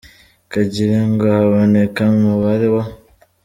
[0.51, 2.67] kugira ngo haboneke umubare